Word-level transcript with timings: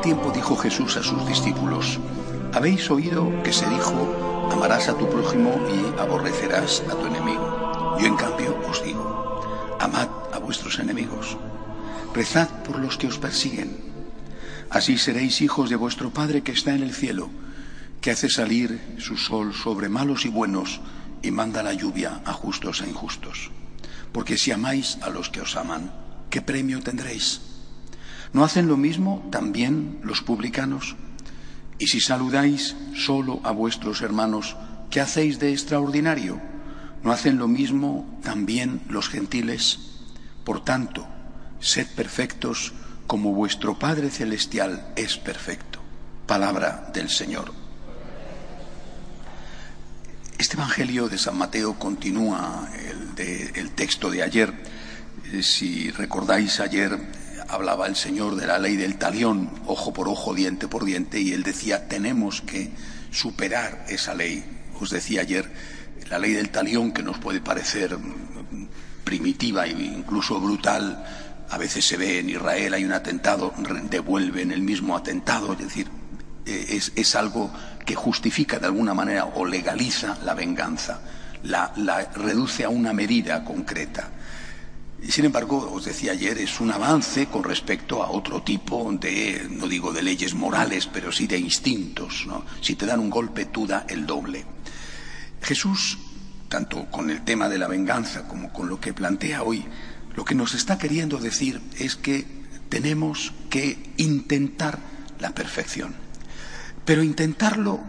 tiempo 0.00 0.32
dijo 0.32 0.56
Jesús 0.56 0.96
a 0.96 1.02
sus 1.02 1.26
discípulos, 1.26 1.98
habéis 2.52 2.90
oído 2.90 3.30
que 3.42 3.52
se 3.52 3.68
dijo, 3.68 4.48
amarás 4.52 4.88
a 4.88 4.96
tu 4.96 5.08
prójimo 5.08 5.54
y 5.68 6.00
aborrecerás 6.00 6.82
a 6.90 6.94
tu 6.94 7.06
enemigo. 7.06 7.96
Yo 7.98 8.06
en 8.06 8.16
cambio 8.16 8.56
os 8.68 8.82
digo, 8.84 9.76
amad 9.80 10.08
a 10.32 10.38
vuestros 10.38 10.78
enemigos, 10.78 11.36
rezad 12.14 12.48
por 12.62 12.78
los 12.78 12.96
que 12.96 13.06
os 13.06 13.18
persiguen. 13.18 13.76
Así 14.70 14.98
seréis 14.98 15.40
hijos 15.40 15.70
de 15.70 15.76
vuestro 15.76 16.10
Padre 16.10 16.42
que 16.42 16.52
está 16.52 16.74
en 16.74 16.82
el 16.82 16.94
cielo, 16.94 17.28
que 18.00 18.10
hace 18.10 18.28
salir 18.28 18.80
su 18.98 19.16
sol 19.16 19.54
sobre 19.54 19.88
malos 19.88 20.24
y 20.24 20.28
buenos 20.28 20.80
y 21.22 21.30
manda 21.30 21.62
la 21.62 21.72
lluvia 21.72 22.20
a 22.24 22.32
justos 22.32 22.82
e 22.82 22.88
injustos. 22.88 23.50
Porque 24.12 24.38
si 24.38 24.52
amáis 24.52 24.98
a 25.02 25.10
los 25.10 25.30
que 25.30 25.40
os 25.40 25.56
aman, 25.56 25.92
¿qué 26.30 26.42
premio 26.42 26.80
tendréis? 26.80 27.53
¿No 28.34 28.44
hacen 28.44 28.66
lo 28.66 28.76
mismo 28.76 29.26
también 29.30 30.00
los 30.02 30.20
publicanos? 30.20 30.96
Y 31.78 31.86
si 31.86 32.00
saludáis 32.00 32.74
solo 32.96 33.40
a 33.44 33.52
vuestros 33.52 34.02
hermanos, 34.02 34.56
¿qué 34.90 35.00
hacéis 35.00 35.38
de 35.38 35.52
extraordinario? 35.52 36.42
¿No 37.04 37.12
hacen 37.12 37.38
lo 37.38 37.46
mismo 37.46 38.18
también 38.24 38.82
los 38.88 39.08
gentiles? 39.08 39.78
Por 40.44 40.64
tanto, 40.64 41.06
sed 41.60 41.86
perfectos 41.94 42.72
como 43.06 43.32
vuestro 43.32 43.78
Padre 43.78 44.10
Celestial 44.10 44.92
es 44.96 45.16
perfecto. 45.16 45.78
Palabra 46.26 46.90
del 46.92 47.10
Señor. 47.10 47.52
Este 50.38 50.56
Evangelio 50.56 51.08
de 51.08 51.18
San 51.18 51.38
Mateo 51.38 51.78
continúa 51.78 52.68
el, 53.54 53.70
texto 53.70 54.10
de 54.10 54.24
ayer. 54.24 54.52
Eh, 55.32 55.42
si 55.42 55.92
recordáis, 55.92 56.58
ayer 56.58 57.23
hablaba 57.54 57.86
el 57.86 57.96
Señor 57.96 58.36
de 58.36 58.46
la 58.46 58.58
ley 58.58 58.76
del 58.76 58.96
talión, 58.96 59.50
ojo 59.66 59.92
por 59.92 60.08
ojo, 60.08 60.34
diente 60.34 60.68
por 60.68 60.84
diente, 60.84 61.20
y 61.20 61.32
él 61.32 61.42
decía, 61.42 61.88
tenemos 61.88 62.40
que 62.42 62.70
superar 63.10 63.84
esa 63.88 64.14
ley. 64.14 64.44
Os 64.80 64.90
decía 64.90 65.22
ayer, 65.22 65.50
la 66.10 66.18
ley 66.18 66.32
del 66.32 66.50
talión, 66.50 66.92
que 66.92 67.02
nos 67.02 67.18
puede 67.18 67.40
parecer 67.40 67.96
primitiva 69.04 69.66
e 69.66 69.70
incluso 69.70 70.40
brutal, 70.40 71.04
a 71.50 71.58
veces 71.58 71.84
se 71.86 71.96
ve 71.96 72.18
en 72.18 72.30
Israel, 72.30 72.74
hay 72.74 72.84
un 72.84 72.92
atentado, 72.92 73.54
devuelven 73.88 74.50
el 74.50 74.62
mismo 74.62 74.96
atentado, 74.96 75.52
es 75.52 75.58
decir, 75.58 75.88
eh, 76.46 76.80
es, 76.96 77.14
algo 77.14 77.52
que 77.86 77.94
justifica 77.94 78.58
de 78.58 78.66
alguna 78.66 78.94
manera 78.94 79.26
o 79.26 79.44
legaliza 79.44 80.18
la 80.24 80.34
venganza, 80.34 81.00
la 81.42 81.72
reduce 82.14 82.64
a 82.64 82.68
una 82.68 82.92
medida 82.92 83.44
concreta. 83.44 84.08
Sin 85.08 85.26
embargo, 85.26 85.70
os 85.72 85.84
decía 85.84 86.12
ayer, 86.12 86.38
es 86.38 86.60
un 86.60 86.72
avance 86.72 87.26
con 87.26 87.44
respecto 87.44 88.02
a 88.02 88.10
otro 88.10 88.42
tipo 88.42 88.90
de, 88.92 89.46
no 89.50 89.68
digo 89.68 89.92
de 89.92 90.02
leyes 90.02 90.34
morales, 90.34 90.88
pero 90.92 91.12
sí 91.12 91.26
de 91.26 91.38
instintos. 91.38 92.26
Si 92.60 92.74
te 92.74 92.86
dan 92.86 93.00
un 93.00 93.10
golpe, 93.10 93.44
tú 93.46 93.66
da 93.66 93.84
el 93.88 94.06
doble. 94.06 94.44
Jesús, 95.42 95.98
tanto 96.48 96.86
con 96.90 97.10
el 97.10 97.22
tema 97.24 97.48
de 97.48 97.58
la 97.58 97.68
venganza 97.68 98.26
como 98.26 98.52
con 98.52 98.68
lo 98.68 98.80
que 98.80 98.94
plantea 98.94 99.42
hoy, 99.42 99.64
lo 100.16 100.24
que 100.24 100.34
nos 100.34 100.54
está 100.54 100.78
queriendo 100.78 101.18
decir 101.18 101.60
es 101.78 101.96
que 101.96 102.26
tenemos 102.68 103.32
que 103.50 103.92
intentar 103.98 104.78
la 105.20 105.34
perfección, 105.34 105.94
pero 106.84 107.02
intentarlo 107.02 107.80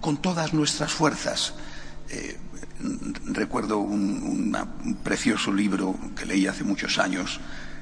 con 0.00 0.20
todas 0.20 0.52
nuestras 0.52 0.92
fuerzas. 0.92 1.54
Eh, 2.10 2.36
recuerdo 3.26 3.78
un, 3.78 4.56
precioso 5.02 5.52
libro 5.52 5.96
que 6.16 6.26
leí 6.26 6.46
hace 6.46 6.64
muchos 6.64 6.98
años 6.98 7.40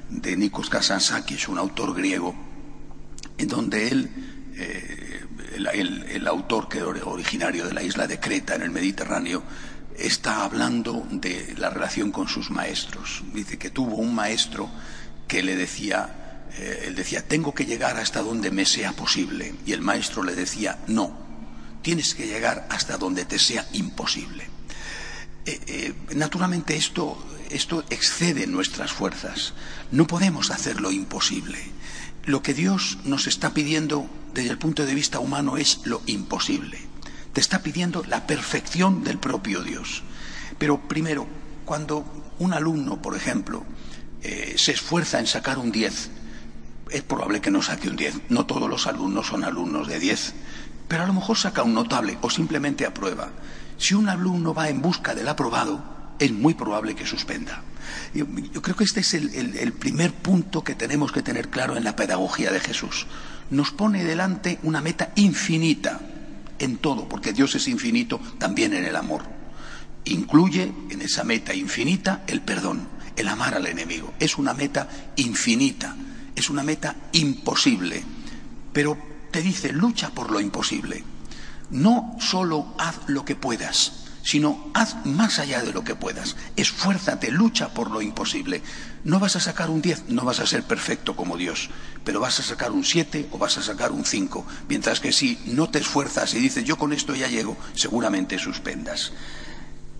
de 0.09 0.35
Nikos 0.35 0.69
Kazantzakis, 0.69 1.47
un 1.47 1.57
autor 1.57 1.95
griego, 1.95 2.35
en 3.37 3.47
donde 3.47 3.87
él, 3.87 4.09
eh, 4.55 5.25
el, 5.55 6.27
autor 6.27 6.69
que 6.69 6.79
era 6.79 6.87
originario 7.05 7.65
de 7.65 7.73
la 7.73 7.83
isla 7.83 8.07
de 8.07 8.19
Creta, 8.19 8.55
en 8.55 8.61
el 8.61 8.71
Mediterráneo, 8.71 9.43
está 9.97 10.43
hablando 10.43 11.05
de 11.11 11.55
la 11.57 11.69
relación 11.69 12.11
con 12.11 12.27
sus 12.27 12.49
maestros. 12.49 13.23
Dice 13.33 13.57
que 13.57 13.69
tuvo 13.69 13.95
un 13.95 14.13
maestro 14.15 14.69
que 15.27 15.43
le 15.43 15.55
decía, 15.55 16.47
eh, 16.57 16.85
él 16.87 16.95
decía, 16.95 17.27
tengo 17.27 17.53
que 17.53 17.65
llegar 17.65 17.97
hasta 17.97 18.21
donde 18.21 18.51
me 18.51 18.65
sea 18.65 18.93
posible. 18.93 19.55
Y 19.65 19.73
el 19.73 19.81
maestro 19.81 20.23
le 20.23 20.35
decía, 20.35 20.79
no, 20.87 21.17
tienes 21.81 22.15
que 22.15 22.27
llegar 22.27 22.67
hasta 22.69 22.97
donde 22.97 23.25
te 23.25 23.39
sea 23.39 23.67
imposible. 23.73 24.52
Eh, 25.83 25.93
naturalmente 26.15 26.77
esto, 26.77 27.17
esto 27.49 27.83
excede 27.89 28.47
nuestras 28.47 28.93
fuerzas. 28.93 29.53
No 29.91 30.07
podemos 30.07 30.49
hacer 30.49 30.79
lo 30.79 30.91
imposible. 30.91 31.59
Lo 32.23 32.41
que 32.41 32.53
Dios 32.53 32.99
nos 33.03 33.27
está 33.27 33.53
pidiendo 33.53 34.07
desde 34.33 34.51
el 34.51 34.57
punto 34.57 34.85
de 34.85 34.95
vista 34.95 35.19
humano 35.19 35.57
es 35.57 35.81
lo 35.83 36.01
imposible. 36.05 36.79
Te 37.33 37.41
está 37.41 37.61
pidiendo 37.63 38.01
la 38.07 38.25
perfección 38.25 39.03
del 39.03 39.17
propio 39.17 39.61
Dios. 39.61 40.03
Pero 40.57 40.87
primero, 40.87 41.27
cuando 41.65 42.05
un 42.39 42.53
alumno, 42.53 43.01
por 43.01 43.17
ejemplo, 43.17 43.65
eh, 44.21 44.53
se 44.55 44.71
esfuerza 44.71 45.19
en 45.19 45.27
sacar 45.27 45.57
un 45.57 45.73
10, 45.73 46.11
es 46.91 47.01
probable 47.01 47.41
que 47.41 47.51
no 47.51 47.61
saque 47.61 47.89
un 47.89 47.97
10. 47.97 48.29
No 48.29 48.45
todos 48.45 48.69
los 48.69 48.87
alumnos 48.87 49.27
son 49.27 49.43
alumnos 49.43 49.89
de 49.89 49.99
10, 49.99 50.33
pero 50.87 51.03
a 51.03 51.07
lo 51.07 51.13
mejor 51.13 51.37
saca 51.37 51.63
un 51.63 51.73
notable 51.73 52.17
o 52.21 52.29
simplemente 52.29 52.85
aprueba. 52.85 53.33
Si 53.83 53.93
un 53.95 54.07
alumno 54.07 54.53
va 54.53 54.69
en 54.69 54.81
busca 54.81 55.13
del 55.13 55.27
aprobado, 55.27 55.83
es 56.17 56.31
muy 56.31 56.53
probable 56.53 56.95
que 56.95 57.05
suspenda. 57.05 57.63
Yo, 58.13 58.25
creo 58.61 58.77
que 58.77 58.85
este 58.85 59.01
es 59.01 59.13
el, 59.13 59.73
primer 59.73 60.13
punto 60.13 60.63
que 60.63 60.73
tenemos 60.73 61.11
que 61.11 61.21
tener 61.21 61.49
claro 61.49 61.75
en 61.75 61.83
la 61.83 61.97
pedagogía 61.97 62.49
de 62.49 62.61
Jesús. 62.61 63.07
Nos 63.49 63.71
pone 63.71 64.05
delante 64.05 64.57
una 64.63 64.79
meta 64.79 65.11
infinita 65.15 65.99
en 66.59 66.77
todo, 66.77 67.09
porque 67.09 67.33
Dios 67.33 67.55
es 67.55 67.67
infinito 67.67 68.21
también 68.37 68.73
en 68.73 68.85
el 68.85 68.95
amor. 68.95 69.23
Incluye 70.05 70.71
en 70.89 71.01
esa 71.01 71.25
meta 71.25 71.53
infinita 71.53 72.23
el 72.27 72.39
perdón, 72.39 72.87
el 73.17 73.27
amar 73.27 73.53
al 73.53 73.67
enemigo. 73.67 74.13
Es 74.17 74.37
una 74.37 74.53
meta 74.53 74.87
infinita, 75.17 75.93
es 76.37 76.49
una 76.49 76.63
meta 76.63 76.95
imposible. 77.11 78.01
Pero 78.71 78.97
te 79.29 79.41
dice, 79.41 79.73
lucha 79.73 80.11
por 80.11 80.31
lo 80.31 80.39
imposible 80.39 81.03
no 81.73 82.15
solo 82.19 82.73
haz 82.77 82.95
lo 83.07 83.25
que 83.25 83.35
puedas, 83.35 84.03
sino 84.23 84.71
haz 84.73 85.05
más 85.05 85.39
allá 85.39 85.61
de 85.61 85.73
lo 85.73 85.83
que 85.83 85.95
puedas. 85.95 86.37
Esfuérzate, 86.55 87.31
lucha 87.31 87.73
por 87.73 87.91
lo 87.91 88.01
imposible. 88.01 88.61
No 89.03 89.19
vas 89.19 89.35
a 89.35 89.41
sacar 89.41 89.69
un 89.69 89.81
10, 89.81 90.09
no 90.09 90.23
vas 90.23 90.39
a 90.39 90.47
ser 90.47 90.63
perfecto 90.63 91.15
como 91.15 91.35
Dios, 91.35 91.69
pero 92.05 92.21
vas 92.21 92.39
a 92.39 92.43
sacar 92.43 92.71
un 92.71 92.85
7 92.85 93.27
o 93.31 93.37
vas 93.37 93.57
a 93.57 93.63
sacar 93.63 93.91
un 93.91 94.05
5. 94.05 94.45
Mientras 94.69 95.01
que 95.01 95.11
si 95.11 95.37
no 95.45 95.69
te 95.69 95.79
esfuerzas 95.79 96.33
y 96.33 96.39
dices 96.39 96.63
yo 96.63 96.77
con 96.77 96.93
esto 96.93 97.15
ya 97.15 97.27
llego, 97.27 97.57
seguramente 97.73 98.39
suspendas. 98.39 99.11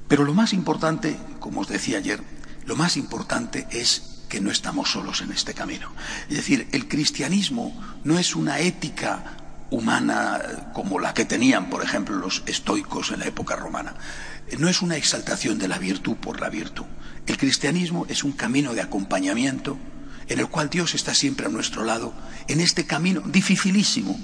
Pero 0.08 0.24
lo 0.24 0.34
más 0.34 0.54
importante, 0.54 1.18
como 1.40 1.62
os 1.62 1.68
decía 1.68 1.98
ayer, 1.98 2.22
lo 2.66 2.76
más 2.76 2.96
importante 2.96 3.68
es 3.72 4.22
que 4.30 4.40
no 4.40 4.52
estamos 4.52 4.92
solos 4.92 5.22
en 5.22 5.32
este 5.32 5.54
camino. 5.54 5.92
Es 6.30 6.38
decir, 6.38 6.68
el 6.72 6.88
cristianismo 6.88 7.80
no 8.04 8.18
es 8.18 8.36
una 8.36 8.60
ética 8.60 9.38
humana 9.74 10.72
como 10.74 11.00
la 11.00 11.14
que 11.14 11.26
tenían, 11.26 11.70
por 11.70 11.84
ejemplo, 11.84 12.16
los 12.16 12.44
estoicos 12.46 13.12
en 13.12 13.20
la 13.20 13.26
época 13.26 13.56
romana. 13.56 13.96
No 14.60 14.70
es 14.70 14.82
una 14.82 14.98
exaltación 14.98 15.58
de 15.58 15.68
la 15.68 15.80
virtud 15.80 16.16
por 16.16 16.40
la 16.40 16.50
virtud. 16.50 16.86
El 17.26 17.38
cristianismo 17.38 18.06
es 18.08 18.24
un 18.24 18.34
camino 18.34 18.74
de 18.74 18.82
acompañamiento 18.82 19.78
en 20.28 20.40
el 20.40 20.48
cual 20.48 20.70
Dios 20.70 20.94
está 20.94 21.14
siempre 21.14 21.48
a 21.48 21.50
nuestro 21.50 21.84
lado, 21.84 22.14
en 22.48 22.62
este 22.62 22.86
camino 22.86 23.22
dificilísimo, 23.22 24.18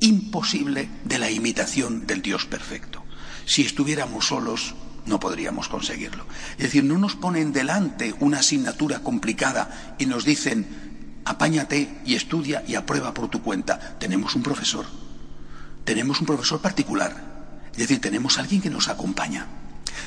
imposible 0.00 0.88
de 1.04 1.18
la 1.18 1.30
imitación 1.30 2.06
del 2.06 2.22
Dios 2.22 2.44
perfecto. 2.46 3.02
Si 3.44 3.62
estuviéramos 3.62 4.26
solos, 4.26 4.74
no 5.06 5.18
podríamos 5.18 5.68
conseguirlo. 5.68 6.26
Es 6.52 6.64
decir, 6.64 6.84
no 6.84 6.98
nos 6.98 7.16
ponen 7.16 7.52
delante 7.52 8.14
una 8.20 8.38
asignatura 8.40 9.00
complicada 9.00 9.96
y 9.98 10.06
nos 10.06 10.24
dicen, 10.24 10.91
apáñate 11.24 12.00
y 12.04 12.14
estudia 12.14 12.64
y 12.66 12.74
aprueba 12.74 13.14
por 13.14 13.28
tu 13.28 13.42
cuenta. 13.42 13.96
Tenemos 13.98 14.34
un 14.34 14.42
profesor, 14.42 14.86
tenemos 15.84 16.20
un 16.20 16.26
profesor 16.26 16.60
particular, 16.60 17.14
es 17.72 17.78
decir, 17.78 18.00
tenemos 18.00 18.38
alguien 18.38 18.60
que 18.60 18.70
nos 18.70 18.88
acompaña. 18.88 19.46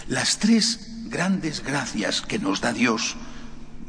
Las 0.07 0.37
tres 0.39 0.91
grandes 1.05 1.63
gracias 1.63 2.21
que 2.21 2.39
nos 2.39 2.61
da 2.61 2.73
Dios, 2.73 3.15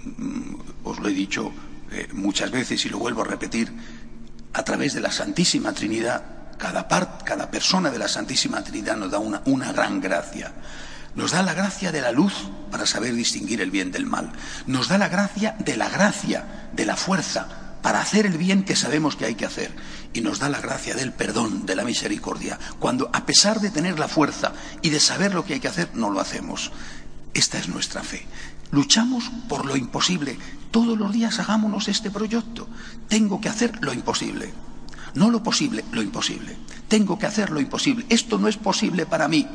mm, 0.04 0.54
os 0.84 0.98
lo 1.00 1.08
he 1.08 1.12
dicho 1.12 1.52
eh, 1.90 2.08
muchas 2.12 2.50
veces 2.50 2.84
y 2.84 2.88
lo 2.88 2.98
vuelvo 2.98 3.22
a 3.22 3.26
repetir, 3.26 3.72
a 4.52 4.62
través 4.64 4.94
de 4.94 5.00
la 5.00 5.12
Santísima 5.12 5.72
Trinidad, 5.72 6.24
cada, 6.58 6.88
cada 6.88 7.50
persona 7.50 7.90
de 7.90 7.98
la 7.98 8.08
Santísima 8.08 8.62
Trinidad 8.64 8.96
nos 8.96 9.10
da 9.10 9.18
una, 9.18 9.42
una 9.44 9.72
gran 9.72 10.00
gracia. 10.00 10.52
Nos 11.16 11.32
da 11.32 11.42
la 11.42 11.54
gracia 11.54 11.92
de 11.92 12.02
la 12.02 12.12
luz 12.12 12.34
para 12.70 12.86
saber 12.86 13.14
distinguir 13.14 13.62
el 13.62 13.70
bien 13.70 13.90
del 13.90 14.04
mal. 14.04 14.32
Nos 14.66 14.88
da 14.88 14.98
la 14.98 15.08
gracia 15.08 15.56
de 15.58 15.76
la 15.76 15.88
gracia, 15.88 16.68
de 16.74 16.84
la 16.84 16.94
fuerza, 16.94 17.48
para 17.82 18.00
hacer 18.00 18.26
el 18.26 18.36
bien 18.36 18.64
que 18.64 18.76
sabemos 18.76 19.16
que 19.16 19.24
hay 19.24 19.34
que 19.34 19.46
hacer. 19.46 19.74
Y 20.12 20.20
nos 20.20 20.38
da 20.38 20.50
la 20.50 20.60
gracia 20.60 20.94
del 20.94 21.12
perdón, 21.12 21.64
de 21.64 21.74
la 21.74 21.84
misericordia, 21.84 22.58
cuando 22.78 23.10
a 23.14 23.24
pesar 23.24 23.60
de 23.60 23.70
tener 23.70 23.98
la 23.98 24.08
fuerza 24.08 24.52
y 24.82 24.90
de 24.90 25.00
saber 25.00 25.34
lo 25.34 25.44
que 25.44 25.54
hay 25.54 25.60
que 25.60 25.68
hacer, 25.68 25.88
no 25.94 26.10
lo 26.10 26.20
hacemos. 26.20 26.70
Esta 27.32 27.58
es 27.58 27.68
nuestra 27.68 28.02
fe. 28.02 28.26
Luchamos 28.70 29.30
por 29.48 29.64
lo 29.64 29.76
imposible. 29.76 30.38
Todos 30.70 30.98
los 30.98 31.12
días 31.12 31.38
hagámonos 31.38 31.88
este 31.88 32.10
proyecto. 32.10 32.68
Tengo 33.08 33.40
que 33.40 33.48
hacer 33.48 33.78
lo 33.82 33.94
imposible. 33.94 34.52
No 35.14 35.30
lo 35.30 35.42
posible, 35.42 35.82
lo 35.92 36.02
imposible. 36.02 36.56
Tengo 36.88 37.18
que 37.18 37.26
hacer 37.26 37.50
lo 37.50 37.60
imposible. 37.60 38.04
Esto 38.10 38.38
no 38.38 38.48
es 38.48 38.56
posible 38.58 39.06
para 39.06 39.28
mí. 39.28 39.48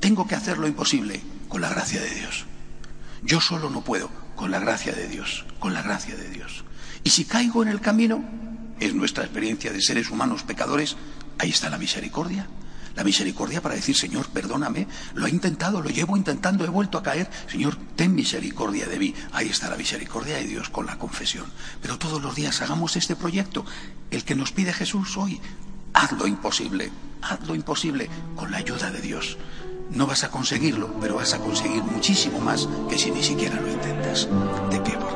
Tengo 0.00 0.26
que 0.26 0.34
hacer 0.34 0.58
lo 0.58 0.66
imposible 0.66 1.20
con 1.48 1.60
la 1.60 1.68
gracia 1.68 2.00
de 2.00 2.10
Dios. 2.10 2.46
Yo 3.22 3.40
solo 3.40 3.68
no 3.70 3.82
puedo, 3.82 4.10
con 4.36 4.50
la 4.50 4.60
gracia 4.60 4.92
de 4.92 5.08
Dios, 5.08 5.44
con 5.58 5.74
la 5.74 5.82
gracia 5.82 6.16
de 6.16 6.28
Dios. 6.30 6.64
Y 7.02 7.10
si 7.10 7.24
caigo 7.24 7.62
en 7.62 7.68
el 7.68 7.80
camino, 7.80 8.22
es 8.78 8.94
nuestra 8.94 9.24
experiencia 9.24 9.72
de 9.72 9.82
seres 9.82 10.10
humanos 10.10 10.44
pecadores, 10.44 10.96
ahí 11.38 11.50
está 11.50 11.68
la 11.70 11.78
misericordia. 11.78 12.46
La 12.94 13.04
misericordia 13.04 13.62
para 13.62 13.76
decir, 13.76 13.94
Señor, 13.94 14.26
perdóname, 14.30 14.88
lo 15.14 15.26
he 15.26 15.30
intentado, 15.30 15.80
lo 15.80 15.88
llevo 15.88 16.16
intentando, 16.16 16.64
he 16.64 16.68
vuelto 16.68 16.98
a 16.98 17.02
caer. 17.02 17.30
Señor, 17.46 17.76
ten 17.94 18.12
misericordia 18.12 18.86
de 18.86 18.98
mí. 18.98 19.14
Ahí 19.30 19.48
está 19.48 19.70
la 19.70 19.76
misericordia 19.76 20.34
de 20.36 20.44
Dios 20.44 20.68
con 20.68 20.86
la 20.86 20.98
confesión. 20.98 21.46
Pero 21.80 21.96
todos 21.96 22.20
los 22.20 22.34
días 22.34 22.60
hagamos 22.60 22.96
este 22.96 23.14
proyecto, 23.14 23.64
el 24.10 24.24
que 24.24 24.34
nos 24.34 24.50
pide 24.50 24.72
Jesús 24.72 25.16
hoy. 25.16 25.40
Haz 25.92 26.10
lo 26.12 26.26
imposible, 26.26 26.90
haz 27.22 27.40
lo 27.46 27.54
imposible 27.54 28.10
con 28.34 28.50
la 28.50 28.58
ayuda 28.58 28.90
de 28.90 29.00
Dios. 29.00 29.38
No 29.90 30.06
vas 30.06 30.24
a 30.24 30.30
conseguirlo, 30.30 30.90
pero 31.00 31.16
vas 31.16 31.34
a 31.34 31.38
conseguir 31.38 31.82
muchísimo 31.82 32.40
más 32.40 32.68
que 32.88 32.98
si 32.98 33.10
ni 33.10 33.22
siquiera 33.22 33.60
lo 33.60 33.68
intentas. 33.70 34.26
Favor. 34.26 35.07